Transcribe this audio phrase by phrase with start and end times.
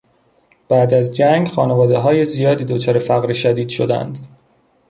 [0.69, 4.19] بعد از جنگ خانوادههای زیادی دچار فقر شدید شدند.